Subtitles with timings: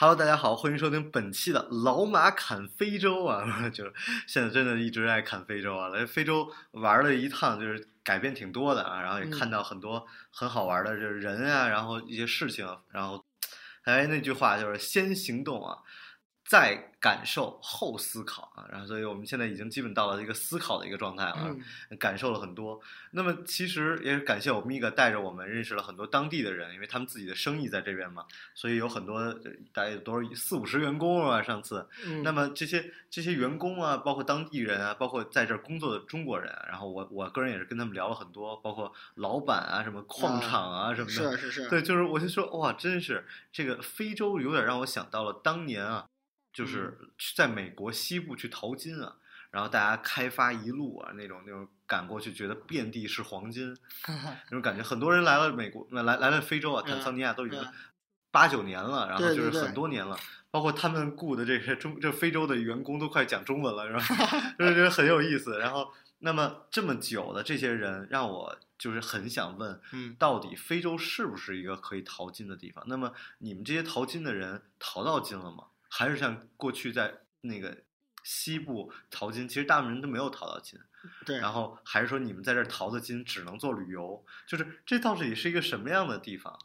[0.00, 3.92] Hello，大家好，欢迎收听本期的《老马侃非洲》啊， 就是
[4.26, 13.22] 现在真的一直在侃非洲啊，来非洲玩了一趟，就是改变挺多的啊，然后也看到很多很好玩的，就是人啊，然后一些事情，然后
[13.82, 15.76] 哎那句话就是先行动啊，
[16.50, 21.36] 再感受后思考啊，然后所以我们现在已经基本到了一个思考的一个状态了。
[21.46, 21.60] 嗯
[21.98, 22.80] 感受了很多。
[23.12, 29.34] 那么其实也是感谢我 Miga 带着我们认识了很多当地的人，因为他们自己的生意在这边嘛，所以有很多呃
[29.72, 31.86] 大概有多少四五十员工啊，上次。
[32.04, 41.36] 嗯，那么这些这些员工啊，包括当地人啊，包括在这儿工作的中国人啊，然后我我个人也是跟他们聊了很多，包括老板啊，什么矿场啊什么的。
[41.36, 46.06] 是是是，对，就是我就说哇，真是这个非洲有点让我想到了当年啊，
[46.52, 49.16] 就是嗯去在美国西部去淘金啊，
[49.50, 53.76] 然后大家开发一路啊，那种那种赶过去，觉得遍地是黄金，
[54.06, 54.82] 那种感觉。
[54.82, 57.72] 很多人来了美国，来来了非洲啊，坦桑尼亚都已经嗯
[58.30, 60.16] 八九年了，然后就是很多年了。
[60.52, 64.26] 包括他们雇的这些中这非洲的员工都快讲中文了，是吧？
[64.58, 65.58] 就是觉得很有意思。
[65.60, 72.82] 然后，那么这么久的这些人，让我就是很想问，嗯到底非洲是不是一个可以淘金的地方？
[72.88, 75.66] 那么你们这些淘金的人淘到金了吗？
[75.90, 77.76] 还是像过去在那个
[78.22, 80.78] 西部淘金，其实大部分人都没有淘到金，
[81.26, 84.24] 对，然后还是说你们在这儿淘的金只能做旅游？
[84.46, 86.58] 就是这到底是一个什么样的地方，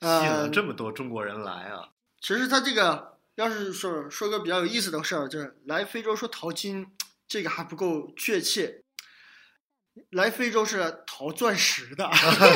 [0.00, 1.90] 吸引了呃这么多中国人来啊？
[2.20, 6.86] 其实他这个要是说说个比较有意思的事儿，就是来非洲说淘金，
[7.28, 8.82] 这个还不够确切。
[10.10, 12.08] 来非洲是淘钻石的，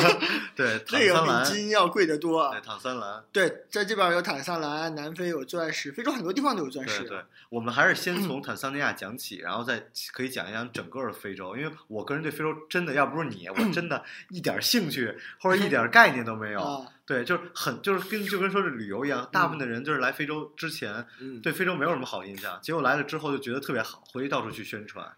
[0.55, 2.61] 对， 这个，比金要贵得多对，。
[2.61, 3.23] 坦桑兰。
[3.31, 6.99] 对，在这边有坦桑兰，南非有钻石，非洲很多地方都有钻石。
[7.01, 16.61] 对对，我们还是先从 坦桑尼亚讲起，然后再可以讲一讲整个的非洲，因为我个人对非洲真的要不是你，我 真的一点兴趣或者一点概念都没有。
[16.61, 25.13] 啊，对，就是很就是跟就跟说是旅游一样，大部分的人就是来非洲之前嗯，对非洲没有什么好印象，结果来了之后就觉得特别好，回去到处去宣传。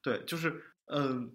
[0.00, 1.32] 对，就是嗯，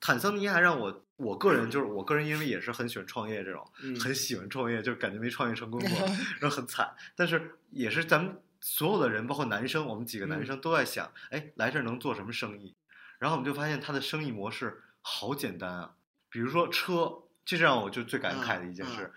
[0.00, 6.06] 坦桑尼亚让我我个人就是我个人因为也是很喜欢创业这种，嗯很喜欢创业，就感觉没创业成功过，
[6.40, 6.94] 然后很惨。
[7.14, 12.74] 但是也是咱们所有的人，包括男生，我们几个嗯男生都在想，哎，来这儿能做什么生意？
[13.18, 15.94] 然后我们就发现他的生意模式好简单啊，
[16.28, 17.12] 比如说车，
[17.44, 19.12] 这是让我就最感慨的一件事，嗯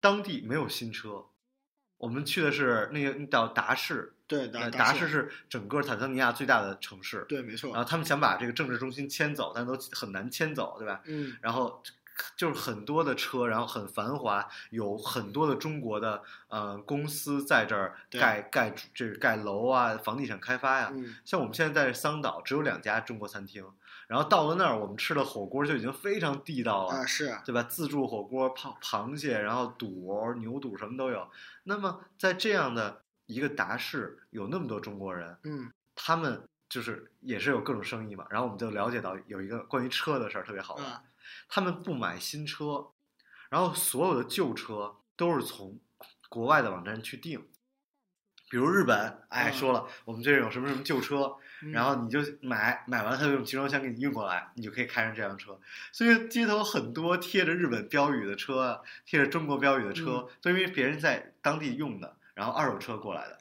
[0.00, 1.26] 当地没有新车。
[1.98, 7.26] 我们去的是那个叫达市，对呃达达市是整个坦桑尼亚最大的城市。
[7.28, 7.82] 对，没错然。
[7.82, 11.02] 后他们想把这个政治中心迁走，但都很难迁走，对吧？
[11.06, 11.82] 嗯然后
[12.36, 20.90] 就是很多的车，然后很繁华，有很多的中国的呃公司在这儿盖盖这盖楼啊，房地产开发呀。
[20.92, 23.64] 嗯，像我们现在在桑岛只有两家中国餐厅，
[24.06, 26.94] 然后到了那儿我们吃的火锅就已经非常地道了。
[26.94, 27.62] 啊是，对吧？
[27.62, 31.26] 自助火锅、螃螃蟹，然后肚、牛肚什么都有。
[31.64, 38.26] 那么在这样的一个达市，有那么多中国人，嗯他们就是也是有各种生意嘛。
[38.30, 41.02] 然后我们就了解到有一个关于车的事儿特别好玩，啊
[41.48, 42.88] 他们不买新车，
[43.48, 45.78] 然后所有的旧车都是从
[46.28, 47.46] 国外的网站去订。
[48.48, 55.60] 比如日本，哎，嗯说了，我们这儿有什么什么旧车，嗯然后你就买，买完了他就用集装箱给你运过来，你就可以开上这辆车。
[55.92, 63.38] 所以街头很多贴着日本标语的车啊，贴着中国标语的车，都因为别人在当地用的，然后二手车过来的。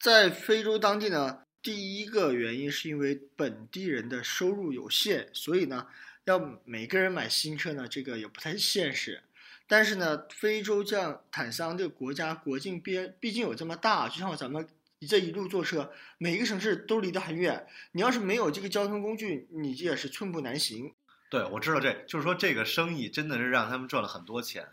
[0.00, 5.86] 在非洲当地呢，第一个原因是因为本地人的收入有限，所以呢，
[6.24, 9.22] 要每个人买新车呢，这个也不太现实。
[9.68, 14.66] 但是呢，非洲这样坦桑这个国家国境边毕竟有这么大，就像咱们
[15.08, 17.68] 这一路坐车，每个城市都离得很远。
[17.92, 20.92] 你要是没有这个交通工具，你这也是寸步难行。
[21.30, 24.66] 对，我知道这就是说这个生意真的是让他们赚了很多钱。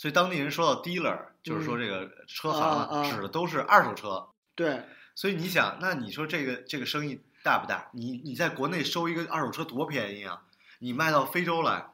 [0.00, 4.28] 所以当地人说到 dealer，就是说这个车行指的都是二手车。
[4.54, 4.82] 对，
[5.14, 7.90] 所以你想，那你说这个这个生意大不大？
[7.92, 10.40] 你你在国内收一个二手车多便宜啊！
[10.78, 11.90] 你卖到非洲来，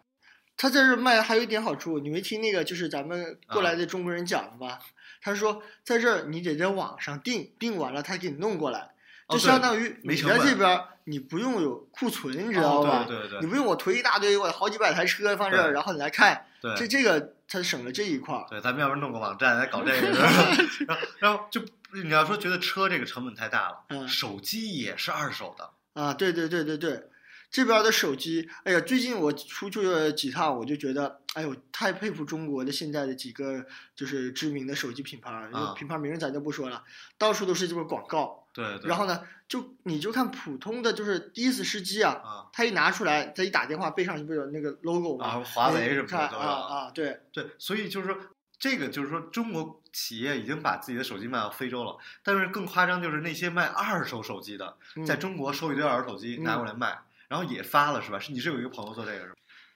[0.56, 4.78] 他在这儿卖还有一点好处，你没听那个就是咱们过啊来的中国人讲的吗？
[5.20, 8.92] 他说在这儿你得在网上订，订完了他给你弄过来，
[9.28, 13.00] 就相当于你在这边你不用有库存，你知道吧？
[13.00, 18.46] 哦对对对你不用我囤一大堆，我好几百台车放这儿，然后你来看，这对这个他省了这一块儿。
[18.50, 20.08] 对，咱们要不然弄个网站来搞这个，
[20.86, 21.60] 然后然后就
[22.02, 25.70] 你要说觉得车这个成本太大了，嗯手机也是二手的，
[26.02, 27.02] 啊，对对对对对，
[27.50, 33.64] 这边的手机，哎呀，最近我出去了几趟，我就觉得，哎呦，太佩服中国的现在的几个
[33.94, 36.84] 就是知名的手机品牌儿，啊品牌名儿咱就不说了，
[37.16, 38.46] 到处都是这个广告。
[38.52, 38.88] 对对。
[38.88, 45.26] 然后呢，就你就看普通的就是第一次试机啊，啊他一拿出来，他一打电话，背上不是有那个 logo 吗？
[45.26, 48.16] 啊，华为什么都有啊，对，对，所以就是说，
[48.58, 51.96] 这个就是说，中国企业已经把自己的手机卖到非洲了。
[52.22, 58.18] 但是更夸张就是那些卖二手手机的，嗯在中国收一堆二手手机嗯拿过来卖，然后也发了是吧？
[58.18, 59.34] 是你是有一个朋友做这个是吧？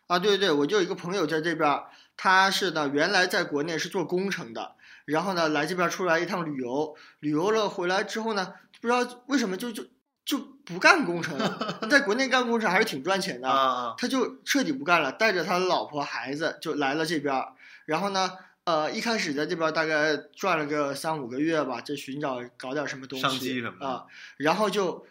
[0.09, 1.83] 啊，对对，我就有一个朋友在这边，
[2.17, 4.75] 他是呢原来在国内是做工程的，
[5.05, 9.85] 然后呢来这边出来一趟旅游，旅游了回来之后呢，不知道为什么就就
[10.25, 17.45] 就不干工程了，在国内干工程还是挺赚钱的，他就彻底不干了，带着他的老婆孩子就来了这边，
[17.87, 18.33] 然后呢。
[18.65, 24.05] 呃，一开始在这边大概转了个三五个月吧，就寻找搞点什么东西商机什么的啊，
[24.37, 25.05] 然后就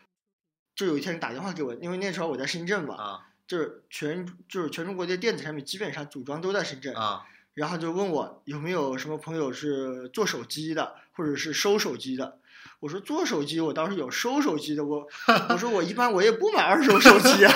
[0.80, 7.24] 就有一天打电话给我，因为那时候我在深圳嘛，啊就是全就是全中国的电子产品基本上组装都在深圳，啊
[7.54, 12.38] 然后就问我有没有什么朋友是做手机的，或者是收手机的。
[12.80, 15.06] 我说做手机我倒是有，收手机的我
[15.50, 17.54] 我说我一般我也不买二手手机啊，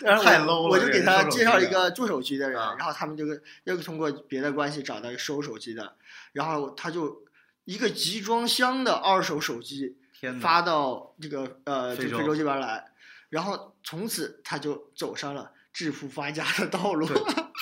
[0.00, 3.24] 然后我太 low 了我就给他介绍一个做手机的人，啊然后他们就
[3.62, 5.94] 又通过别的关系找到一个收手机的，
[6.32, 7.22] 然后他就
[7.64, 9.96] 一个集装箱的二手手机！
[10.40, 12.10] 发到这个呃非洲。
[12.10, 12.90] 就非洲这边来，
[13.28, 17.08] 然后从此他就走上了致富发家的道路。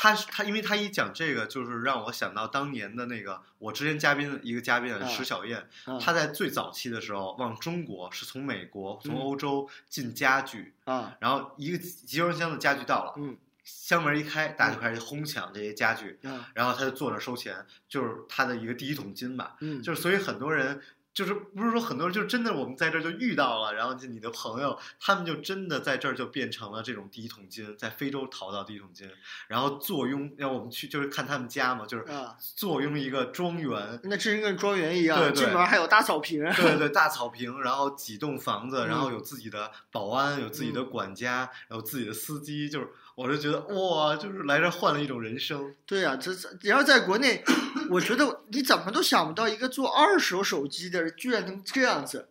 [0.00, 9.19] 他是他，因为他一讲这个，就是让我想到当年的那个我之前嘉宾一个嘉宾石小燕，啊他在最早期的时候往中国是从美国从嗯。
[9.19, 13.37] 欧洲进家具，啊，然后一个集装箱的家具到了，嗯。
[13.64, 19.56] 箱门一开，大家就开始哄抢这些家具，啊然后他就坐着收钱，就是他的一个第一桶金吧。
[19.61, 20.81] 嗯，就是所以很多人
[21.19, 29.11] 就是不是说很多人就是真的我们在这儿就遇到了，然后就你的朋友他们就真的在这儿就变成了这种第一桶金，在非洲淘到第一桶金，
[29.49, 33.99] 然后坐拥让我们去就是看他们家嘛，就是啊坐拥一个庄园。
[34.05, 36.38] 那真跟庄园一样，对对进门还有大草坪。
[36.38, 42.88] 对对对，大草坪，然后几栋房子，然后嗯有自己的保安，有自己的管家，有自己的司机，就是
[43.19, 45.75] 我就觉得哇，就是来这换了一种人生。
[45.85, 47.43] 对呀、这这只要在国内，
[47.91, 52.29] 我觉得你怎么都想不到一个做二手手机的人居然能这样子，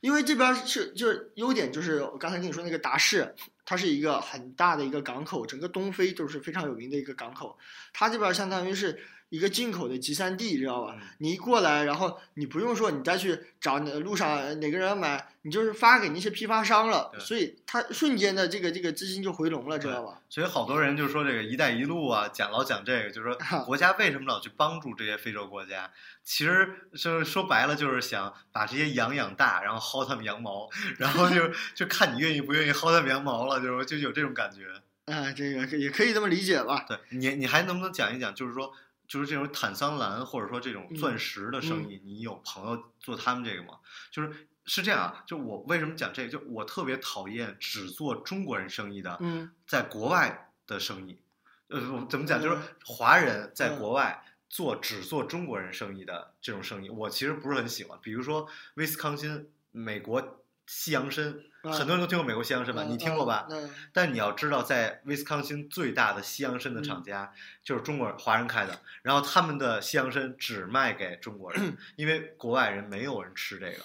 [0.00, 3.32] 因为这边是就是优点就是我刚才跟你说那个达士，
[3.64, 7.56] 它是一个很大的一个港口，整个东非都是非常有名的一个港口，
[7.92, 9.00] 它这边相当于是。
[9.34, 11.02] 一个进口的集散地，知道吧嗯？
[11.18, 20.20] 你一过来，然后你不用说你再去找哪路上哪个人买，你就是发给那些批发商了，所以他瞬间的这个这个资金就回笼了，知道吧？
[20.28, 25.90] 所以好多人就说这个“一带一路”啊，讲老讲这个，就是说国家为什么老去帮助这些非洲国家？
[26.22, 34.68] 其实就是说白了，就是想把这些羊养大，然后薅他们羊毛，然后就 就看你愿意不愿意薅他们羊毛了，就是就有这种感觉。
[35.06, 36.86] 啊、这个也可以这么理解吧？
[36.88, 38.72] 对你，你还能不能讲一讲，就是说，
[39.14, 43.78] 就是这种坦桑兰或者说这种嗯钻石的生意，你有朋友做他们这个吗？
[44.10, 46.28] 就是是这样啊，就我为什么讲这个？
[46.28, 51.20] 就我特别讨厌只做中国人生意的，嗯在国外的生意，
[51.68, 51.78] 呃，
[52.10, 52.42] 怎么讲？
[52.42, 57.96] 就是嗯华人在嗯国外做只做中国人生意的这种生意，我其实不是很喜欢。
[58.02, 61.34] 比如说威斯康辛，美国西洋参，啊
[61.72, 62.84] 很多人都听过美国西洋参吧？
[62.84, 63.46] 你听过吧？
[63.50, 73.78] 嗯但你要知道，在威斯康星最大的西洋参的厂家、就是中国人华人开的，然后他们的西洋参只卖给中国人，因为国外人没有人吃这个，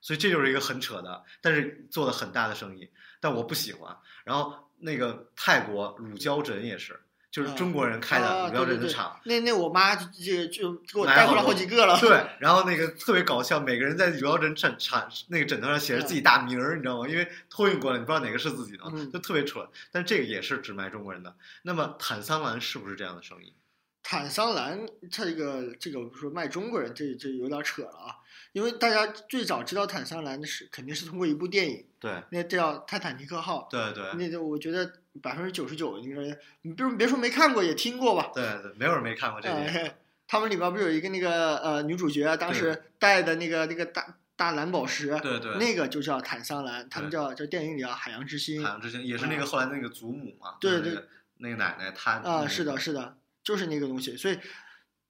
[0.00, 2.88] 所以这就是一个很扯的，但是做了很大的生意，
[3.20, 3.96] 但我不喜欢。
[4.24, 9.20] 然后那个泰国乳胶枕也是，就是中国人开的啊乳胶枕对对对的厂。
[9.24, 11.98] 那那我妈就就就给我带回来好几个了。
[12.00, 17.08] 对， 然后那个特别搞笑，每个人在乳胶枕产产那个枕头上写着自己大名儿，你知道吗？
[17.08, 19.66] 因为托运过来，你不知道哪个是自己的，嗯就特别蠢。
[19.92, 21.34] 但这个也是只卖中国人的。
[21.62, 23.54] 那么坦桑兰是不是这样的生意？
[24.02, 28.14] 坦桑兰它这个这个说卖中国人，这这有点扯了啊！
[28.52, 33.68] 因为大家最早知道坦桑兰的是肯定是通过一部电影，对那叫《泰坦尼克号》。
[33.70, 34.90] 对对那个我觉得
[35.22, 38.30] 百分之九十九应该，你别别说没看过，也听过吧？
[38.34, 39.68] 对对，没有人没看过这电影。
[39.68, 39.96] 哎，
[40.26, 51.08] 他们里边不是有一个那个呃女主角，当时戴的那个那个大大蓝宝石，对对，那个就叫坦桑兰，他们叫叫电影里叫海洋之心海洋之心也是那个后来那个祖母嘛，对对那个
[51.38, 54.16] 那个奶奶她啊，是的，是的，就是那个东西。
[54.16, 54.38] 所以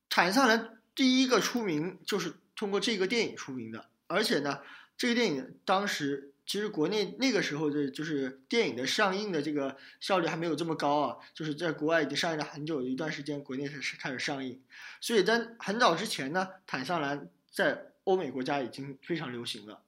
[0.09, 4.61] 坦桑兰第一个出名就是通过这个电影出名的，而且呢，
[4.97, 14.63] 这个电影当时其实国内那个时候的，就是电影的上映的这个效率还没有这么高啊，就是在国外已经上映了很久一段时间，国内才是开始上映，
[15.01, 19.83] 所以在很早之前呢，坦桑兰在欧美国家已经非常流行了。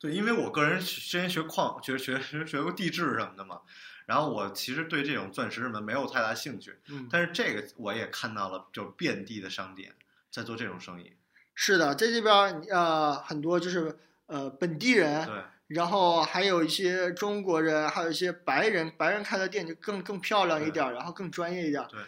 [0.00, 3.60] 对，因为我个人之前学矿，学学学学过地质什么的嘛，
[4.06, 9.94] 然后我其实对这种钻石什么没有太大兴趣，嗯，但是这个我也看到了，就遍地的商店
[10.30, 11.12] 在做这种生意。
[11.54, 13.96] 是的，在这边儿呃很多就是
[14.26, 21.88] 呃本地人，对，然后还有一些中国人，还有一些白人，白人开的店就更更漂亮一点儿，然后更专业一点儿。
[21.88, 22.00] 对，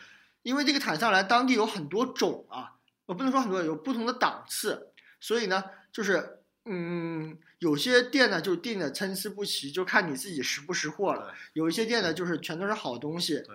[0.42, 2.74] 因为这个坦桑兰当地有很多种啊，
[3.06, 11.32] 我不能说很多，有不同的档次，所以呢，就是嗯，有些店呢就定的参差不齐，就看你自己识不识货了。
[11.54, 13.54] 有一些店呢就是全都是好东西，对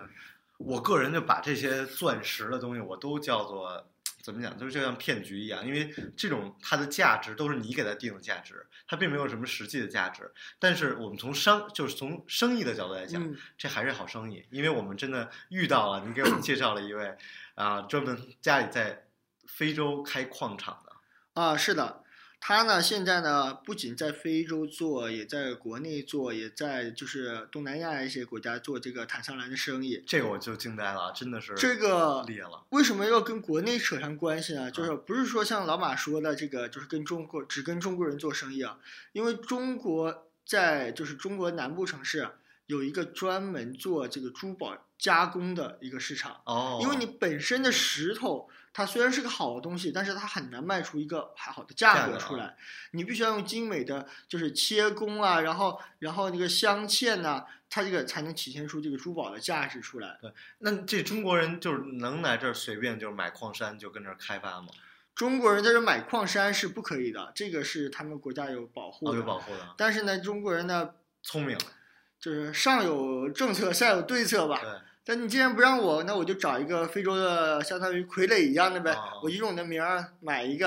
[0.58, 3.86] 我个人就把这些钻石的东西我都叫做
[4.22, 10.32] 怎么讲，就是就像骗局一样，因为这种它的价值都是你给它定的价值，它并没有什么实际的价值。
[10.60, 17.16] 但是我们从商，就是从生意的角度来讲，嗯，这还是好生意，因为我们真的遇到了，你给我们介绍了一位
[17.56, 19.06] 啊，专门家里在
[19.48, 20.92] 非洲开矿场的。
[21.34, 22.01] 啊，是的，
[22.44, 30.02] 他呢现在呢不仅在非洲做，也在国内做，也在就是东南亚一些国家做这个坦桑兰的生意。
[30.04, 32.64] 这个我就惊呆了，真的是这个裂了。
[32.70, 34.68] 为什么要跟国内扯上关系呢？
[34.72, 38.80] 就是啊不是说像老马说的这个，就是跟中国只跟中国人做生意啊？
[39.12, 42.32] 因为中国在就是中国南部城市啊
[42.66, 46.40] 有一个专门做这个珠宝加工的一个市场。
[46.44, 52.56] 哦，因为你本身的石头，它虽然是个好的东西，但是它很难卖出一个还好的价价格出来。
[52.92, 60.18] 你必须要用精美的就是切工啊，然后然后那个镶嵌呐、它这个才能体现出这个珠宝的价值出来。
[60.20, 64.68] 对那这中国人就是能来这儿随便就是买矿山就跟这儿开发吗？
[65.14, 69.14] 中国人在这买矿山是不可以的，这个是他们国家有保护。
[69.14, 71.58] 有保护的，但是呢，中国人呢，聪明，
[72.18, 74.58] 就是上有政策，下有对策吧。
[74.62, 74.70] 对，
[75.04, 80.66] 但你既然不让我，那我就找一个非洲的相当于傀儡一样的呗，哦我就用你的名儿买一个，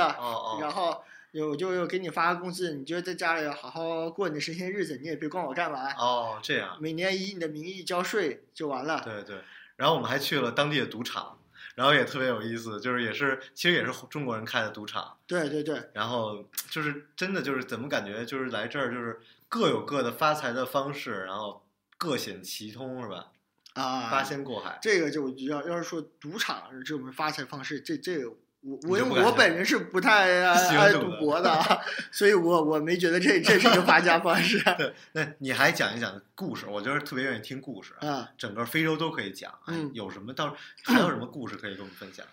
[0.59, 1.01] 然后
[1.31, 9.01] 有就给你发工资，你就在家里好好过你的神仙日子，你也别管我干嘛，哦，这样，每年以你的名义交税就完了。
[9.03, 9.37] 对对。
[9.77, 11.37] 然后我们还去了当地的赌场，
[11.75, 21.61] 然后也特别有意思，就是也是其实也是中国人开的赌场，对对对，然后就是真的就是怎么感觉就是来这儿就是各有各的发财的方式，然后
[21.97, 23.27] 各显其通是吧？
[23.75, 28.29] 啊，八仙过海，这个就要要是说赌场这种发财方式，这这个
[28.61, 34.59] 我我我本人是不太爱 爱赌博的啊，所以我我没觉得这这是一个发家方式。
[34.77, 38.29] 对，那你还讲一讲故事，我就是特别愿意听故事，啊。
[38.37, 39.91] 整个非洲都可以讲，哎嗯。
[39.93, 42.25] 有什么到还有什么故事可以跟我们分享？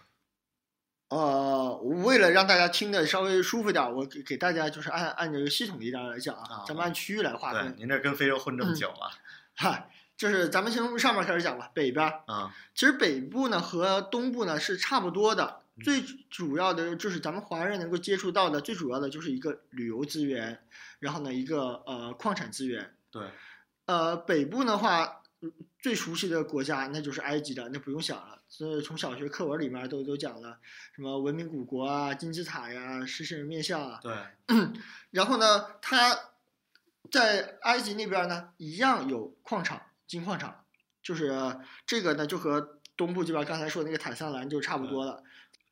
[1.10, 7.74] 呃，为了让大家听的稍微舒服点儿，我给给大家就是按按这个系统一点儿来讲啊啊，咱们按区域来划，分。
[7.76, 8.74] 您这跟非洲混这么嗯。
[8.74, 9.10] 久了。
[9.54, 9.88] 哈，
[10.22, 12.22] 就是咱们先从上面开始讲吧，北边儿。
[12.26, 16.00] 啊，其实北部呢和东部呢是差不多的，嗯最
[16.30, 20.60] 主要的就是咱们华人能够接触到的，最主要的就是一个旅游资源，
[21.00, 22.94] 然后呢一个呃矿产资源。
[23.10, 23.28] 对，
[23.86, 28.38] 呃，北部的话，嗯最熟悉的国家那就是埃及的，那不用想了。
[28.46, 30.58] 所以从小学课文里面都都讲了，
[30.94, 33.98] 什么文明古国啊、金字塔呀、狮身人面像啊。
[34.00, 34.14] 对，
[35.10, 36.16] 然后呢，它
[37.10, 40.54] 在埃及那边呢，一样有矿场、金矿场，
[41.02, 41.32] 就是
[41.86, 45.22] 这个呢，就和东部这边刚才说的那个坦桑兰就差不多了。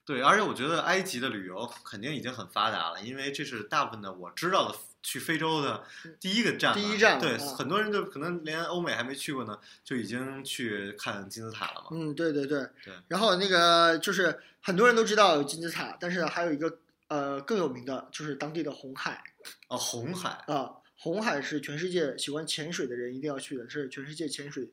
[0.07, 5.85] 对，而且我觉得埃及的旅游肯定已经很发达了，因为这是大部分的我知道的去非洲的
[6.19, 6.75] 第一个站了。
[6.75, 11.89] 第一站对，啊很多人就可能连欧美还没去过呢，就已经去看金字塔了嘛。
[11.91, 12.67] 嗯，对对对。
[12.83, 16.79] 对然后那个就是很多人都知道有金字塔，但是还有一个
[17.09, 19.23] 呃更有名的就是当地的红海
[19.69, 20.71] 哦，红海，啊，
[21.03, 24.71] 红海是全世界喜欢潜水的人一定要去的，是全世界潜水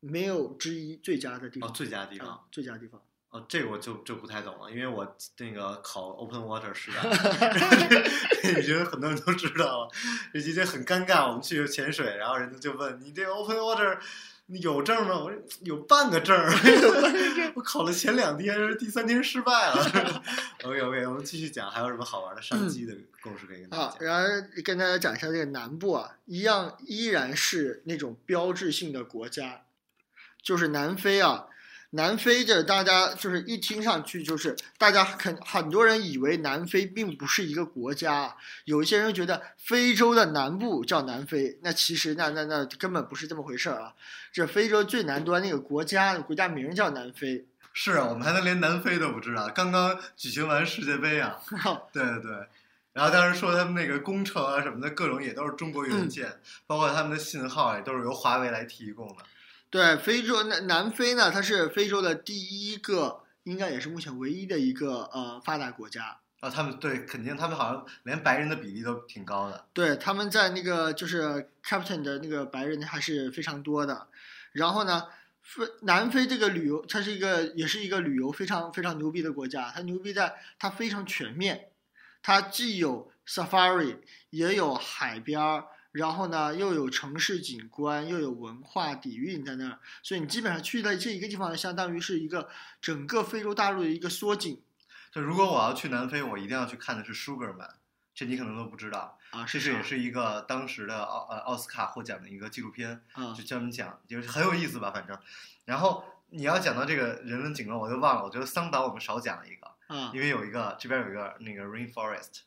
[0.00, 1.70] 没有之一最佳的地方。
[1.70, 2.28] 哦，最佳地方。
[2.28, 3.00] 啊，最佳地方。
[3.30, 7.02] 哦，这个我就就不太懂了，因为我那个考 open water 失败，
[8.56, 9.90] 你觉得很多人都知道了，
[10.32, 11.28] 这期间很尴尬。
[11.28, 14.00] 我们去潜水，然后人家就问你这个 open water 你
[14.48, 15.18] 有证吗？
[15.18, 16.34] 我说有半个证，
[17.54, 20.22] 我考了前两天，第三天失败了。
[20.64, 24.08] OK OK，我们继续讲，还有什么好玩的商机的故事可以跟大啊家，讲？
[24.08, 29.62] 然后跟大家讲一下这个南部啊，一样依然是那种标志性的国家，
[30.42, 31.46] 就是南非啊。
[31.90, 43.94] 南非这大家就是一听上去就是大家很很多人以为南非并不是一个国家啊，有一些人觉得非洲的南部叫南非，那其实那那那根本不是这么回事儿啊。
[44.30, 51.38] 这非洲最南端那个国家国家名叫南非，是啊，我们还能连南非都不知道，刚刚举行完世界杯啊。
[51.90, 52.46] 对对对，
[52.92, 59.24] 然后当时说他们那个工程啊什么的，各种也都是中国元件，包括他们的信号也都是由华为来提供的。
[59.70, 66.18] 对，非洲南南非呢，它是非洲的第一个，应该也是目前唯一的一个呃发达国家。
[66.40, 69.66] 啊，他们对，肯定他们好像连白人的比例都挺高的。
[69.72, 74.06] 对，他们在那个就是 Captain 的那个白人还是非常多的。
[74.52, 75.08] 然后呢，
[75.42, 79.72] 非南非这个旅游，它是一个也是一个旅游非常非常牛逼的国家。
[79.74, 81.70] 它牛逼在它非常全面，
[82.22, 83.98] 它既有 Safari，
[84.30, 85.64] 也有海边儿，
[85.98, 89.80] 然后呢又有城市景观，又有文化底蕴在那儿。
[90.02, 92.48] 所以你基本上去的这一个地方，相当于是一个
[92.80, 94.62] 整个非洲大陆的一个缩景
[95.10, 97.70] 就如果我要去南非，我一定要去看的是 Sugarman，
[98.14, 99.18] 这你可能都不知道。
[99.30, 99.44] 啊。
[99.44, 105.18] 这是是也是一个当时的奥呃奥斯卡获奖的一个纪录片，啊就专门讲，就是很有意思吧，反正。
[105.64, 112.42] 然后你要讲到这个人文景观，我就忘了，我觉得桑岛我们少讲了一个，啊，因为有一个这边有一个那个 rainforest，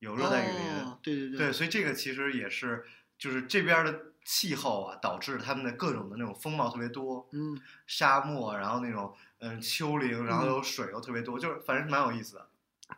[0.00, 2.84] 有热带雨林，哦对对对，所以这个其实也是
[3.16, 7.58] 就是这边的气候啊，导致他们的各种的那种风貌特别多，嗯。
[7.86, 12.46] 沙漠，然后那种嗯丘陵，然后有水又特别多，就是反正蛮有意思的。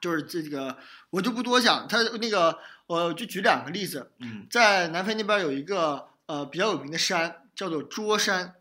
[0.01, 0.77] 就是这个，
[1.11, 1.87] 我就不多讲。
[1.89, 8.55] 他那个，我就举两个例子，嗯在南非那边有一个呃比较有名的山，叫做桌山。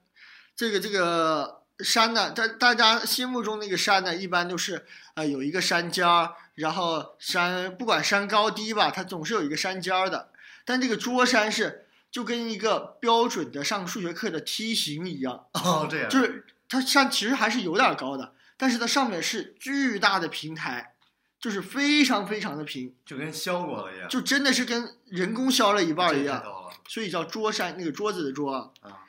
[0.55, 10.29] 这个这个山呢，在大家心目中那个山呢，一般都是呃有一个山尖儿，然后山不管山高低吧，它总是有一个山尖儿的。
[10.63, 20.93] 但这个桌山是就跟一个标准的上数学课的梯形一样，哦，这样就是它山其实还是有点高的，但是它上面是巨大的平台，
[21.39, 26.43] 就是非常非常的平，就跟削过了一样，就真的是跟人工削了一半儿一样，
[26.87, 28.69] 所以叫桌山，那个桌子的桌啊。
[28.81, 28.99] 啊！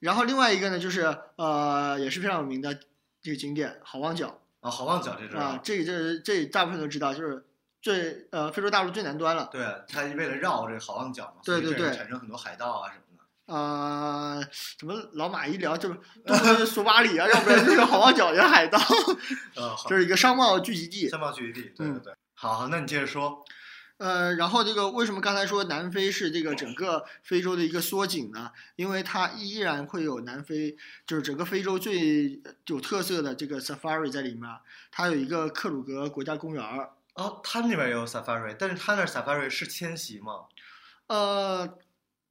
[0.00, 2.78] 然后另外一个呢，就是呃也是非常有名的
[3.22, 7.44] 这个景点好望角啊，好望角这知啊，，这个这这大部分都知道，就是
[7.82, 9.46] 最呃非洲大陆最南端了。
[9.52, 13.54] 对，它为了绕这个好望角嘛，对对对产生很多海盗啊什么的。
[13.54, 14.42] 呃，
[14.78, 15.94] 怎么老马一聊就
[16.24, 18.78] 都是索马里啊，要不然就是好望角的海盗，
[19.86, 21.10] 这， 是一个商贸聚集地。
[21.10, 22.14] 商贸聚集地，对嗯对对。
[22.32, 23.44] 好，好，那你接着说。
[23.96, 28.50] 呃，然后这个为什么刚才说南非是这个整个非洲的一个缩景呢？
[28.74, 30.76] 因为它依然会有南非，
[31.06, 34.50] 就是整个非洲最有特色的这个 safari 在里面。
[34.90, 40.46] 它有一个克鲁格国家公园儿，哦，他那边也有 safari，但是他那 safari 是迁徙吗？
[41.06, 41.78] 呃，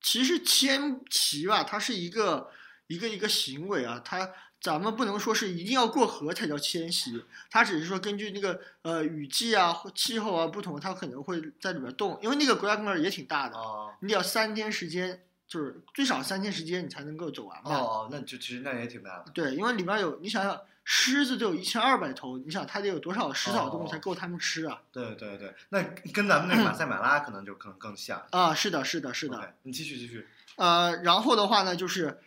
[0.01, 2.51] 其实迁徙吧，它是一个
[2.87, 4.29] 一个一个行为啊，它
[4.63, 7.21] 咱们不能说是一定要过河才叫迁徙，
[7.51, 17.71] 它只是说根据那个呃雨季啊、气候啊不同，它可能会在里边动，因为那个国家公园也挺大的，哦你得要三天时间，就是最少三天时间你才能够走完吧。
[17.71, 19.25] 哦哦，那就其实那也挺大的。
[19.33, 24.81] 对，因为里面有你想想，狮子都有一千二百头，你想它得有多少食草动物才哦够它们吃啊？
[24.93, 28.25] 对对对，那跟咱们那个马赛马拉可能就可能更像。
[28.29, 29.55] 啊，是的，是的，是的。
[29.63, 30.25] 你继续继续。
[30.55, 32.17] 呃，然后的话呢，就是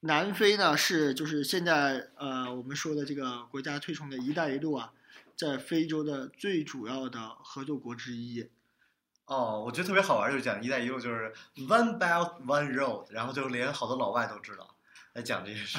[0.00, 4.92] 南非呢是就是现在呃我们说的这个国家推崇的一带一路啊，
[5.36, 8.48] 在非洲的最主要的合作国之一。
[9.26, 14.74] 哦，我觉得特别好玩，就是讲“一带一路”，就是 One Belt One Road，然后就连好多老外都知道
[15.12, 15.78] 来讲这些事。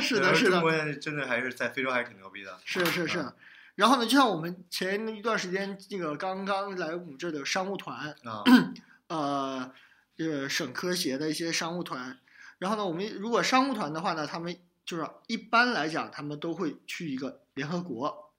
[0.00, 2.60] 是的，是的中，国人真的还是在非洲还是挺牛逼的。
[2.64, 3.34] 是是是嗯。
[3.74, 8.44] 然后呢，就像我们前一段时间这个刚刚来我们这儿的商务团，啊，
[9.08, 9.72] 呃，
[10.14, 12.18] 这个省科协的一些商务团。
[12.64, 18.32] 然后呢，我们如果商务团的话呢，他们就是一般来讲，他们都会去一个联合国。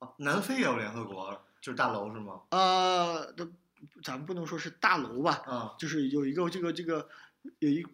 [0.00, 2.42] 哦南非也有联合国，就是大楼是吗？
[2.50, 3.48] 呃，都
[4.02, 7.08] 咱们不能说是大楼吧，啊，就是有一个这个这个
[7.60, 7.86] 有一，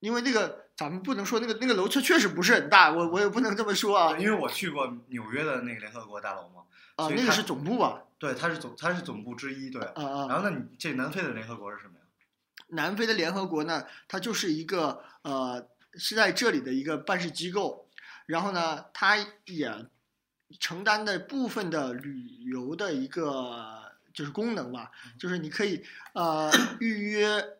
[0.00, 6.64] 因为那个咱们不能说那个那个楼确确实不是很大，我我也不能这么说啊因为我去过纽约的那个联合国大楼嘛。
[6.96, 8.02] 啊，那个是总部吧？
[8.18, 9.80] 对，它是总它是总部之一，对。
[9.80, 11.99] 啊啊，然后那你这南非的联合国是什么呀？
[12.70, 17.88] 南非的联合国呢，它就是一个呃是在这里的一个办事机构，
[18.26, 19.86] 然后呢，它也
[20.58, 27.56] 承担的部分的旅游的一个就是功能吧，就是你可以呃预约。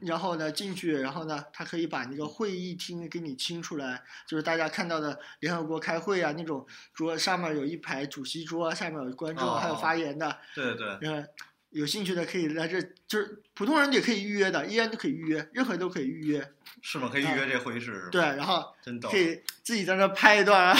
[0.00, 11.26] 然后呢，进去，然后呢，它可以把那个会议厅给你清出来，就是大家看到的联合国开会啊那种桌上面有一排主席桌，下面有观众，还有哦发言的，对对对，呃，
[11.70, 16.52] 有兴趣的可以来这，就是普通人也可以预约的，依然都可以预约，任何人都可以预约。
[16.80, 17.08] 是吗？
[17.12, 18.08] 可以预约这个会议室是吗？
[18.10, 18.74] 对，，然后
[19.10, 19.18] 可。
[19.18, 20.76] 以自己在那拍一段啊，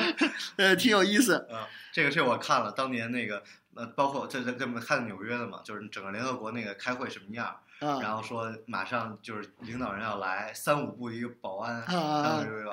[0.56, 1.34] 呃，挺有意思。
[1.50, 3.42] 啊，这个是我看了当年那个
[3.74, 12.64] 呃，包括这这这么看纽约的嘛，就是整个联合国那个开会什么样，然啊后说马上就是领导人要来，三五步一个保安，啊啊当时有有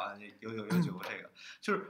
[0.41, 1.29] 有有有有这个，
[1.61, 1.81] 就是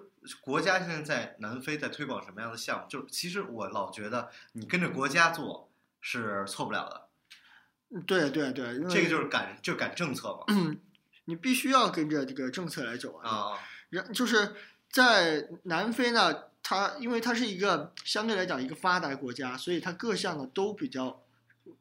[0.41, 2.87] 国家现在在南非在推广什么样的项目？
[2.87, 5.69] 就是其实我老觉得你跟着国家做
[6.01, 10.77] 是错不了的，对对对，因为这个就是赶就赶政策嘛。
[11.25, 13.29] 你必须要跟着这个政策来走啊。
[13.29, 13.59] 啊，
[13.89, 14.55] 然就是
[14.89, 21.23] 在南非呢，它因为它是一个相对来讲一个发达国家，所以它各项呢都比较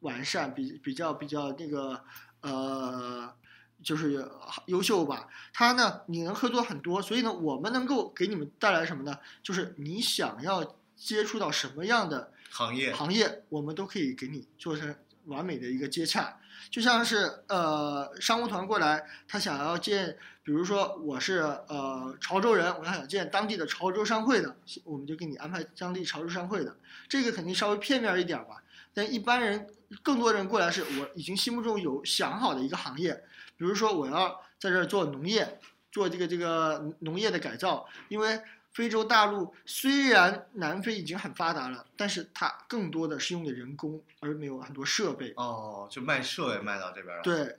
[0.00, 2.04] 完善，比比较比较那个
[2.40, 3.34] 呃，
[3.82, 4.30] 就是
[4.66, 5.28] 优秀吧。
[5.52, 9.18] 他呢，你能合作很多，所以呢，我们能够给你们带来什么呢？
[9.42, 14.94] 就是你想要接触到什么样的行业行业，我们都可以给你做成
[15.26, 16.38] 完美的一个接洽。
[16.70, 26.76] 就像是呃商务团过来，他想要见，比如说我是呃潮州人，我想见当地的潮州商会的，我们就给你安排当地潮州商会的。
[27.08, 28.62] 这个肯定稍微片面一点吧，
[28.94, 29.66] 但一般人
[30.02, 33.24] 更多人过来是我已经心目中有想好的一个行业，
[33.62, 35.60] 比如说我要在这儿做农业，
[35.92, 38.40] 做这个这个农业的改造，因为。
[38.72, 45.34] 非洲大陆虽然南非已经很发达了，但是它更多的是用的人工，而没有很多设备。
[45.36, 47.22] 哦，就卖设备卖到这边了。
[47.22, 47.58] 对，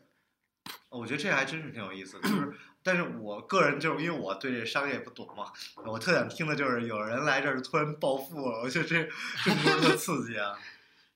[0.90, 2.28] 我觉得这还真是挺有意思的。
[2.28, 5.52] 就是，但是我个人就是因为我对这商业不懂嘛，
[5.86, 9.08] 我特想听的就是有人来这儿突然暴富了，我觉得这
[9.44, 10.58] 这多多刺激啊！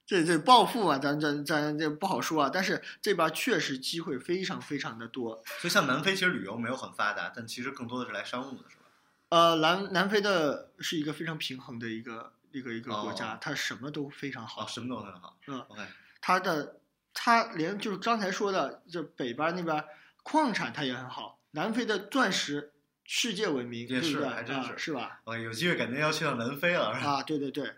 [0.08, 2.50] 这这暴富啊，咱咱咱这不好说啊。
[2.52, 5.44] 但是这边确实机会非常非常的多。
[5.60, 8.84] 所以像南非其实旅游没有很发达，但其实更多的是来商务的，是吧？
[9.30, 14.64] 呃，南南非的是一个非常平衡的一个一个一个国家，哦它什么都非常好。
[14.64, 15.38] 哦，什么都很好。
[15.48, 15.82] 嗯 OK，
[16.22, 16.78] 它的
[17.14, 19.84] 它连就是刚才说的，就北边那边
[20.24, 21.38] 矿产它也很好。
[21.52, 22.72] 南非的钻石
[23.04, 24.30] 世界闻名，也是对不对？
[24.30, 25.20] 还真是啊是吧？
[25.26, 26.92] 我有机会肯定要去趟南非了？
[26.92, 27.74] 啊，对对对。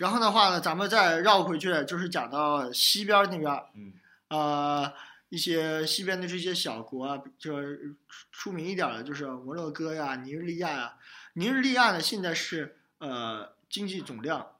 [0.00, 3.92] 然后的话呢，咱们再绕回去，就是讲到西边那边，嗯，
[4.28, 4.90] 呃，
[5.28, 7.94] 一些西边的这些小国啊，就是
[8.32, 10.94] 出名一点的，就是摩洛哥呀、尼日利亚呀。
[11.34, 14.52] 尼日利亚呢，现在是呃经济总量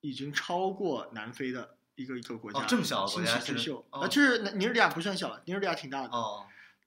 [0.00, 3.54] 已经超过南非的一个一个国家，哦这么小的国家秀。
[3.54, 6.08] 现在哦呃，其实尼日利亚不算小，尼日利亚挺大的。
[6.08, 6.44] 哦，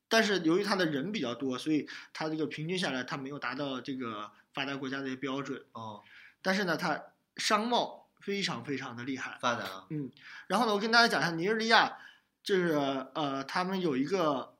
[0.10, 5.64] 但是由于它的人比较多，所以它这个平均下来，它没有达到这个发达国家的一个标准。
[5.72, 6.02] 哦，
[6.42, 7.02] 但是呢，它
[7.38, 9.38] 商贸非常非常的厉害。
[9.42, 10.12] 发展啊，嗯
[10.48, 11.98] 然后呢，我跟大家讲一下尼日利亚，
[12.44, 12.74] 就是
[13.14, 14.56] 呃，他们有一个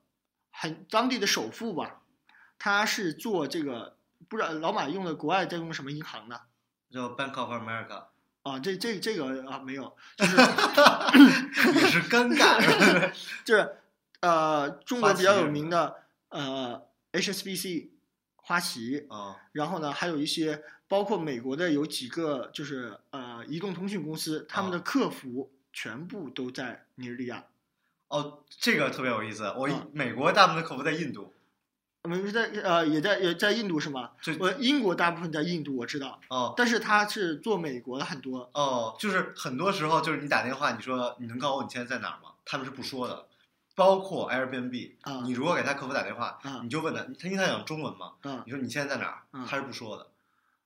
[0.52, 2.02] 很当地的首富吧，
[2.60, 3.98] 他是做这个，
[4.28, 6.42] 不知道老马用的国外在用什么银行呢？
[6.92, 8.08] 叫 Bank of America，
[8.44, 13.12] 啊，这这这个啊没有， 就是也是尴尬，
[13.46, 13.78] 就是
[14.20, 17.90] 呃，中国比较有名的呃 HSBC
[18.42, 27.46] 花旗，啊，然后呢，还有一些包括美国的有几个就是呃移动通讯公司，他们的哦客服全部都在尼日利亚。
[28.10, 29.44] 哦，这个特别有意思。
[29.56, 31.34] 我啊美国大部分的客服在印度，
[32.04, 34.12] 美国在呃也在也在印度是吗？
[34.22, 38.50] 就我英国大部分在印度我知道，哦但是他是做美国的很多。
[38.54, 42.34] 哦，就是很多时候就是你打电话，你说你能告诉我你现在在哪儿吗？
[42.44, 43.28] 他们是不说的。
[43.82, 45.24] 包括 Airbnb，、啊。
[45.26, 46.60] 你如果给他客服打电话，啊。
[46.62, 48.44] 你就问他，他因为他讲中文嘛，啊。
[48.46, 50.06] 你说你现在在哪儿，嗯他是不说的。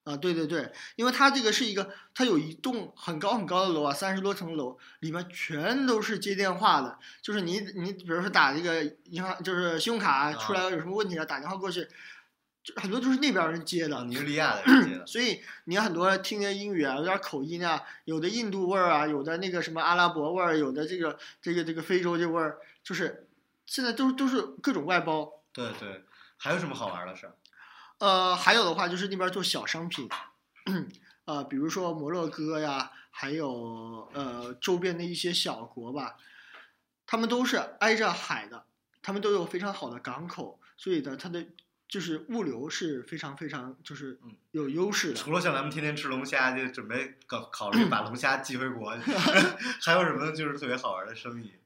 [0.04, 11.90] 啊，对对对，因为它这个是一个，它有一栋很高很高的楼啊，三十多层楼，里面全都是接电话的，就是你你比如说打这个银行，就是信用卡出来有什么问题了，打电话过去，就
[12.76, 23.28] 很多都是那边人接的啊，，尼日利亚的人接的， 所以你很多听见英语啊，有点口音啊，有的印度味儿啊，有的那个什么阿拉伯味儿，有的这个这个这个非洲这味儿，就是
[23.66, 25.44] 现在都都是各种外包。
[25.54, 26.04] 对对。
[26.38, 27.34] 还有什么好玩的事儿？
[28.00, 30.08] 呃，还有的话就是那边做小商品，
[31.26, 36.18] 呃，比如说摩洛哥呀，还有呃周边的一些小国吧，
[37.08, 38.66] 他们都是挨着海的，
[39.02, 41.46] 他们都有非常好的港口，所以呢，它的
[41.88, 45.16] 就是物流是非常非常就是嗯有优势的。
[45.16, 48.90] 除了像咱们天天吃龙虾，就准备考考虑 把龙虾寄回国，
[49.82, 51.52] 还有什么就是特别好玩的生意？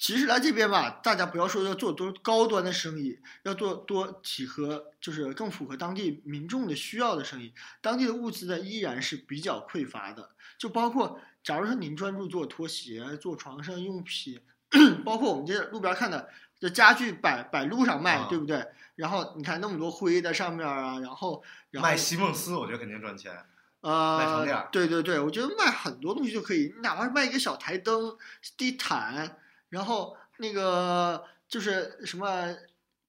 [0.00, 7.52] 其实来这边吧，大家不要说要做多高端的生意，要做多体合，就是更符合当地民众的需要的生意。
[7.80, 14.40] 当地的物资呢依然是比较匮乏的，就包括假如说您专注做拖鞋、做床上用品，
[15.04, 16.28] 包括我们这路边看的
[16.60, 18.66] 这家具摆摆路上卖，啊对不对？
[18.96, 23.32] 然后你看那么多灰在上面啊，然后然后卖席梦思，我觉得肯定赚钱。
[23.80, 28.16] 卖呃对对对，我觉得卖很多东西就可以，你哪怕是卖一个小台灯、
[28.56, 29.36] 地毯，
[29.68, 32.52] 然后那个就是什么，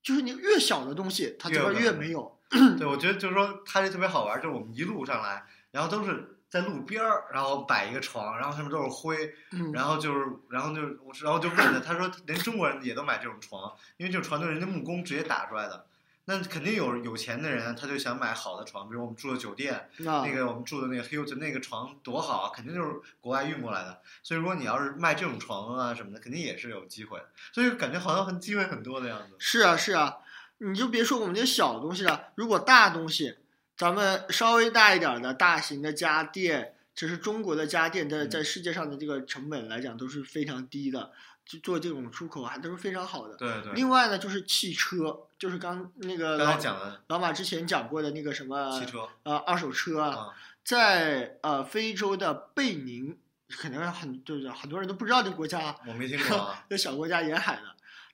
[0.00, 2.38] 就是你越小的东西，它这边越没有。
[2.78, 15.86] 对，我觉得就是说它这特别好玩，就是我们一路上来，然后都是在路边儿，然后摆一个床，然后上面都是灰，嗯，然后就是，然后就是，我然后就问他，他说连中国人也都买这种床，因为这种床都是人家木工直接打出来的。
[16.26, 19.74] 那肯定有有钱的人，他就想买好的床，比如我们住的酒店，
[20.06, 24.00] 啊那个我们住的那个 Hilton 那个床多好啊，肯定就是国外运过来的。
[24.22, 27.26] 所以如果你要是卖这种床啊什么的，肯定也是有机会的。
[27.52, 29.34] 所以感觉好像很机会很多的样子。
[29.38, 30.18] 是啊是啊，
[30.58, 33.38] 你就别说我们这些小东西了，如果大东西，
[33.80, 41.10] 咱们稍微大一点儿的大型的家电，其实中国的家电在嗯在世界上的这个成本来讲都是非常低的，
[41.46, 43.34] 就做这种出口还都是非常好的。
[43.36, 50.30] 对对，另外呢，就是汽车，就是刚那个刚老才讲的老马之前讲过的那个什么汽车呃二手车
[50.62, 53.16] 在呃非洲的贝宁，
[53.48, 56.62] 可能很就是很多人都不知道这个国家啊，我没听过啊。
[56.68, 57.62] 这小国家沿海的，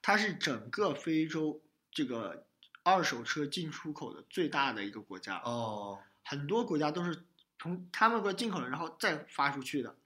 [0.00, 2.45] 它是整个非洲这个
[2.86, 7.24] 二手车进出口的最大的一个国家，哦，很多国家都是
[7.58, 9.96] 从他们国家进口的，然后再发出去的。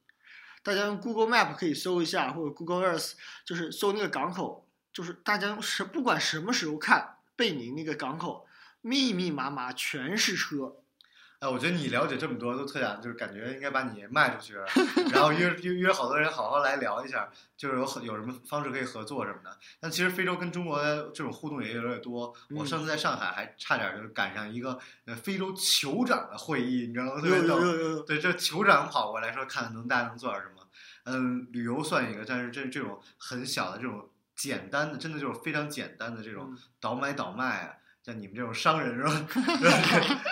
[0.62, 3.12] 大家用 Google Map 可以搜一下，或者 Google Earth，
[3.44, 8.46] 就是搜那个港口，就是大家用什不管什么时候看贝宁那个港口，
[8.80, 10.76] 密密麻麻全是车。
[11.40, 14.54] 哎，我觉得你了解这么多，都特想就是感觉应该把你卖出去，
[15.10, 19.58] 然后约约约好多人好好来聊一下，就是有很有什么方式可以合作什么的。
[19.80, 22.26] 但其实非洲跟中国的这种互动也越来越多。
[22.50, 27.20] 我嗯上次在上海还差点就是赶上一个呃非洲酋长的会议，你知道吗？
[27.22, 27.58] 特有别逗。
[27.58, 30.56] 有有有有，对，这酋长跑过来说，看看能大家能做点什么。
[31.04, 39.28] 嗯，旅游算一个，但是这这种很小的这种简单的，真的就是非常简单的这种嗯倒买倒卖啊，像你们这种商人是吧？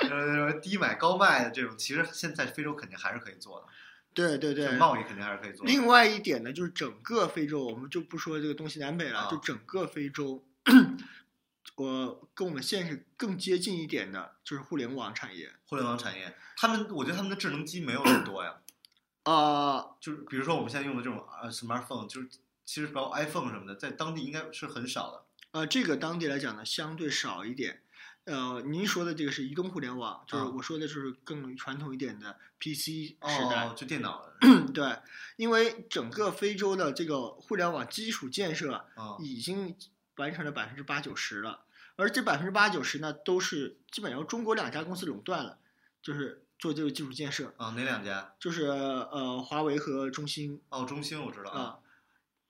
[0.11, 3.67] 呃，低买高卖的这种，其实现在非洲肯定还是可以做的，
[4.15, 5.71] 对对对，贸易肯定还是可以做的。
[5.71, 10.43] 另外一点呢，就是整个非洲，我们就不说这个东西南北了，啊就整个非洲，
[11.77, 15.53] 我跟我们现实更接近一点的，就是互联网产业。
[15.67, 18.57] 互联网产业，他们我觉得他们的智能机没有那么多呀，
[19.25, 22.29] 啊，就是比如说我们现在用的这种呃 smartphone，就是
[22.65, 25.25] 其实包括 iPhone 什么的，在当地应该是很少的。
[25.53, 27.83] 呃，这个当地来讲呢，相对少一点。
[28.25, 33.67] 呃，您说的这个是移动互联网，就是啊我说的就是更传统一点的 PC 时代。
[33.67, 34.31] 哦，就电脑，
[34.75, 34.99] 对，
[35.37, 39.75] 因为整个非洲的这个互联网基础建设啊，已经
[40.17, 41.65] 完成了百分之八九十了，
[41.97, 45.59] 而这百分之八九十呢，都是基本上由中国两家公司垄断了，
[46.03, 48.35] 就是做这个基础建设，啊，哪两家？
[48.39, 51.79] 就是呃华为和中兴哦，中兴我知道啊，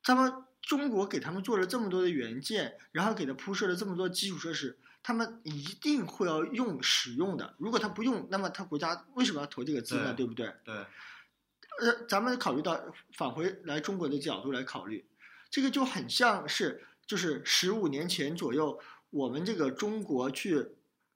[0.02, 7.54] 他们中国给他们做了这么多的元件，然后给他铺设了这么多基础设施，他们一定会要用使用的。
[7.58, 10.12] 如果他不用，那么他国家为什么要投这个资呢？
[10.14, 10.52] 对对不对？
[10.64, 12.78] 对，呃，咱们考虑到
[13.16, 15.06] 返回来中国的角度来考虑，
[15.48, 18.78] 这个就很像是就是十五年前左右，
[19.10, 20.68] 我们这个中国去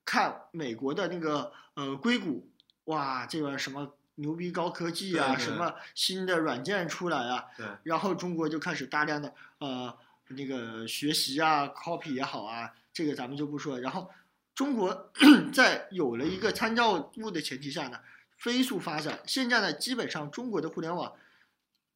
[0.04, 2.50] 看美国的那个呃硅谷，
[2.84, 9.96] 哇，这个什么牛逼高科技啊，对对什么新的软件出来啊，对，然后中国就开始大量的呃
[10.28, 13.80] 那个学习啊，copy 也好啊，这个咱们就不说。
[13.80, 14.10] 然后
[14.54, 15.12] 中国
[15.52, 17.98] 在有了一个参照物的前提下呢，
[18.36, 19.20] 飞速发展。
[19.26, 21.12] 现在呢，基本上中国的互联网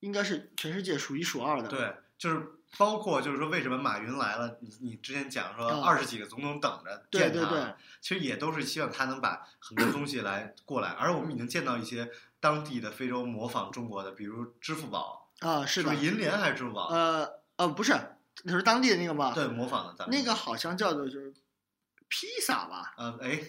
[0.01, 1.69] 应该是全世界数一数二的。
[1.69, 2.47] 对，就是
[2.79, 16.89] 包括就是说为什么马云来了，你你之前讲说啊二十几个总统等着对见他，对对其实也都是希望他能把很多东西来过来，而我们已经见到一些当地的非洲模仿中国的，比如支付宝，啊，是银联还是支付宝？
[16.89, 17.95] 呃呃，不是，
[18.45, 19.33] 那是当地的那个吗？
[19.35, 21.33] 对，模仿的咱们那个好像叫做就是
[22.09, 22.95] 披萨吧？
[22.99, 23.41] 呃，哎，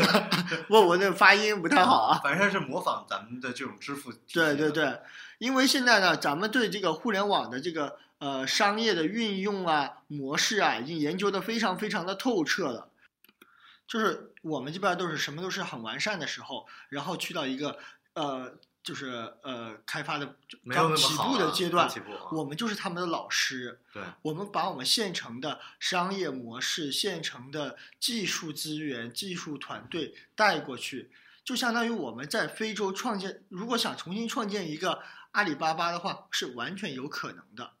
[0.68, 2.20] 我，我那发音不太好啊。
[2.22, 5.00] 反正是模仿咱们的这种支付对对，对，
[5.40, 12.90] 因为现在呢，咱们对这个互联网的这个呃商业的运用啊模式啊，已经研究的非常非常的透彻了。
[13.88, 17.78] 就是我们这边都是什么都是很完善的时候，然后去到一个
[18.12, 20.36] 呃就是呃开发的
[20.68, 21.90] 刚起步的阶段
[22.32, 23.80] 我们就是他们的老师。
[23.94, 31.10] 对我们把我们现成的商业模式、现成的技术资源、技术团队带过去，
[31.42, 35.00] 就相当于我们在非洲创建，如果想重新创建一个
[35.32, 37.72] 阿里巴巴的话，是完全有可能的。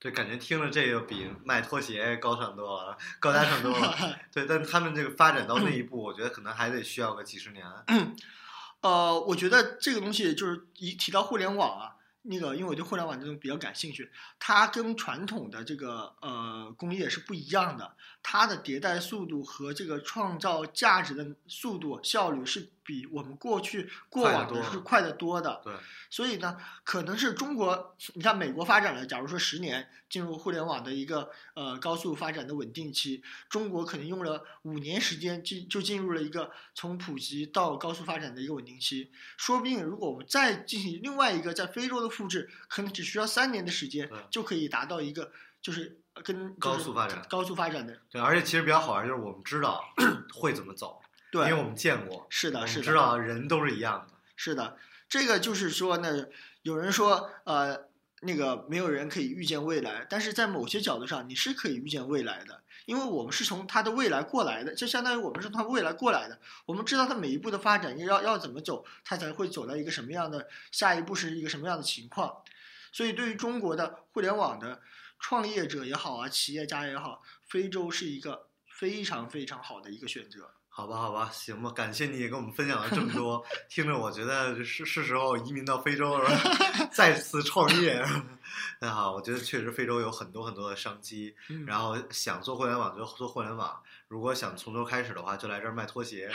[0.00, 3.96] 对，感觉听了这个比卖拖鞋高尚多了，高大上多了。
[4.32, 7.66] 对，但他们这个发展到那一步，我觉得可能还得需要个几十年。
[8.80, 25.60] 呃，我觉得这个东西就是一提到互联网啊，那个因为我对互联网这种比较感兴趣，它跟传统的这个呃工业是不一样的，它的迭代速度和这个创造价值的速度效率是比我们过去过往的是快得多的。
[25.62, 25.74] 对，
[26.08, 39.12] 所以呢，可能是中国，你看美国发展了，假如说十年进入互联网的一个呃高速发展的稳定期，中国可能用了五年时间进就进入了一个从普及到高速发展的一个稳定期。
[39.36, 49.84] 说不定如果我们再进行另外一个在非洲的复制，可能只需要三年的时间就可以达到一个就是跟高速发展高速发展的，对，而且其实比较好玩，就是我们知道
[50.34, 51.00] 会怎么走，
[51.32, 54.14] 因为我，们见过，是的，是的，知道人都是一样的。
[54.36, 56.26] 是的，这个就是说呢，
[56.62, 57.88] 有人说呃，
[58.22, 72.42] 那个没有人可以预见未来，但是在某些角度上你是可以预见未来的，因为我们是从他的未来过来的，就相当于我们是从他未来过来的，我们知道他每一步的发展要要怎么走，他才会走到一个什么样的下一步是一个什么样的情况，
[72.90, 74.80] 所以对于中国的互联网的
[75.18, 80.52] 创业者也好啊，企业家也好，非洲是一个非常非常好的一个选择。
[80.78, 86.30] 好吧，好吧，行吧，感谢你也跟我们分享了这么多， 听着我觉得是是时候移民到非洲了，
[86.94, 88.00] 再次创业。
[88.78, 96.30] 那好，我觉得确实非洲有很多很多的商机，嗯然后想做互联网就做互联网，如果想从头开始的话，就来这儿卖拖鞋，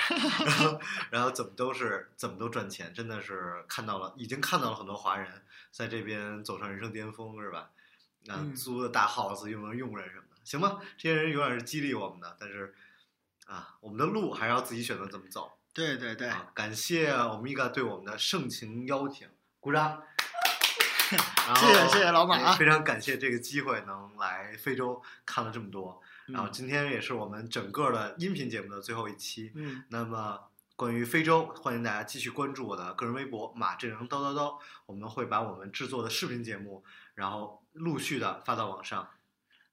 [0.46, 0.80] 然后
[1.10, 5.26] 然后怎么都是怎么都赚钱，真的是看到了，已经看到了很多华人
[5.72, 7.70] 在这边走上人生巅峰，是吧？
[8.26, 10.80] 那，嗯租的大 house 又能用人什么的，行吧？
[10.98, 12.76] 这些人永远是激励我们的，但是
[13.48, 15.52] 啊，我们的路还是要自己选择怎么走。
[15.74, 19.28] 对对对，啊，感谢欧米伽对我们的盛情邀请，
[19.60, 20.02] 鼓掌。
[21.56, 26.02] 谢谢谢谢老马啊非常感谢这个机会能来非洲看了这么多。
[26.28, 29.52] 然后嗯今天也是我们整个的音频节目的最后一期。
[29.56, 30.40] 嗯，那么
[30.76, 39.10] 关于非洲，欢迎大家继续关注我的个人微博马振荣叨叨叨，我们会把我们制作的视频节目，然后陆续的发到网上。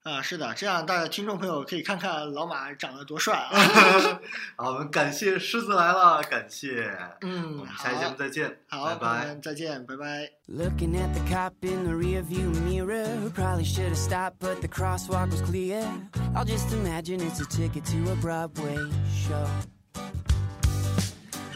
[0.02, 4.18] 啊，是的，这样大家听众朋友可以看看老马长得多帅啊！
[4.56, 9.38] 好，我们感谢狮子来了，感谢，嗯，我们下期节目，再见，好，拜拜。
[9.42, 10.30] 再见，拜拜。
[10.48, 13.06] Looking at the cop in the rearview mirror.
[13.34, 15.86] Probably should have stopped, but the crosswalk was clear.
[16.34, 18.78] I'll just imagine it's a ticket to a Broadway
[19.14, 19.46] show.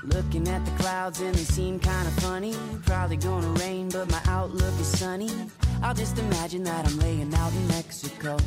[0.05, 2.55] Looking at the clouds and they seem kinda funny.
[2.85, 5.31] Probably gonna rain, but my outlook is sunny.
[5.85, 8.39] I'll just imagine that I'm laying out in Mexico.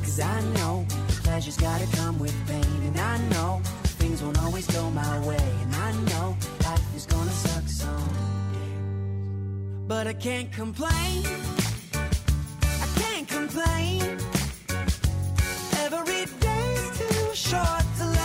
[0.00, 0.86] Cause I know
[1.24, 2.82] pleasure's gotta come with pain.
[2.86, 3.60] And I know
[4.00, 5.46] things won't always go my way.
[5.60, 8.72] And I know life is gonna suck someday.
[9.86, 11.26] But I can't complain.
[12.64, 14.00] I can't complain.
[15.84, 18.15] Every day's too short to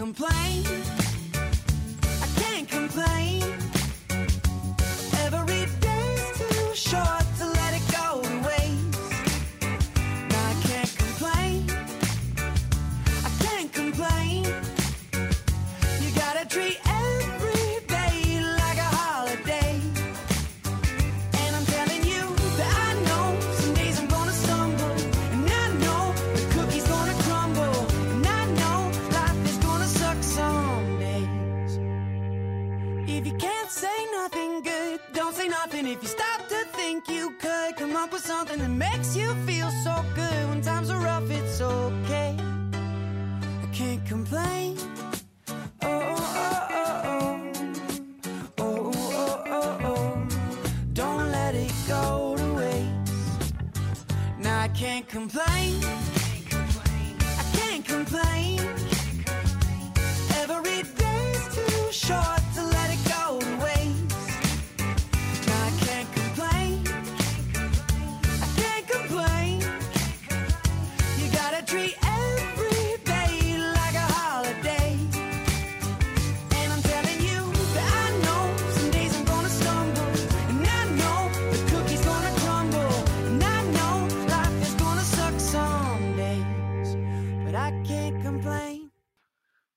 [0.00, 0.79] complain.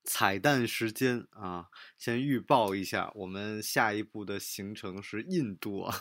[0.04, 5.94] 彩蛋时间啊，先预报一下，我们下一步的行程是印度啊，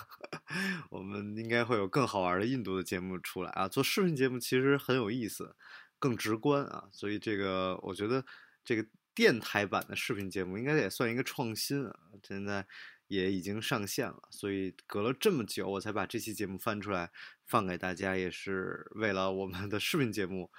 [0.92, 3.68] 我们应该会有更好玩的印度的节目出来啊。
[3.68, 5.56] 做视频节目其实很有意思，
[6.00, 8.26] 更直观啊，所以这个我觉得
[8.66, 8.86] 这个
[9.16, 11.96] 电台版的视频节目应该也算一个创新啊，
[12.28, 12.68] 现在
[13.08, 17.10] 也已经上线了，所以隔了这么久我才把这期节目翻出来
[17.46, 20.52] 放给大家，也是为了我们的视频节目。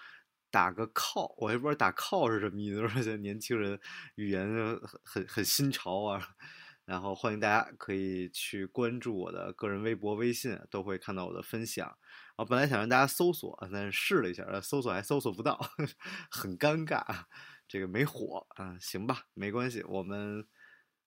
[0.54, 2.76] 打个靠，我也不知道打靠是什么意思。
[2.80, 3.76] 就是现在年轻人
[4.14, 6.36] 语言很很很新潮啊，
[6.84, 11.98] 然后欢迎大家可以去关注我的个人微博、微信，都会看到我的分享。
[12.36, 15.58] 啊，本来想让大家搜索，但是试了一下，搜索还搜索不到，
[16.30, 17.24] 很尴尬。
[17.66, 20.46] 这个没火啊，行吧，没关系，我们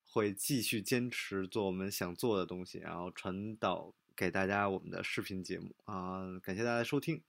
[0.03, 6.37] 会继续坚持做我们想做的东西，然后传导给大家我们的视频节目啊。
[6.43, 7.23] 感谢大家收听。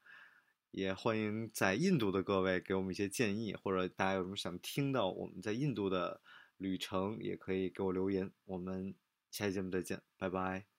[0.70, 6.20] 也欢迎在印度的各位给我们一些建议，或者大家有什么想听到我们在印度的
[6.56, 8.30] 旅程，也可以给我留言。
[8.44, 8.94] 我们
[9.30, 10.77] 下期节目再见，拜拜。